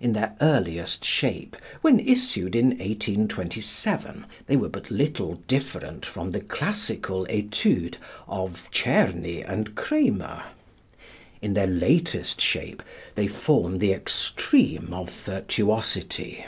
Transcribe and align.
In 0.00 0.14
their 0.14 0.34
earliest 0.40 1.04
shape 1.04 1.56
when 1.80 2.00
issued 2.00 2.56
in 2.56 2.70
1827, 2.70 4.26
they 4.48 4.56
were 4.56 4.68
but 4.68 4.90
little 4.90 5.34
different 5.46 6.04
from 6.04 6.32
the 6.32 6.40
classical 6.40 7.24
Études 7.26 7.94
of 8.26 8.68
Czerny 8.72 9.42
and 9.48 9.76
Cramer. 9.76 10.42
In 11.40 11.54
their 11.54 11.68
latest 11.68 12.40
shape 12.40 12.82
they 13.14 13.28
form 13.28 13.78
the 13.78 13.92
extreme 13.92 14.92
of 14.92 15.08
virtuosity. 15.08 16.46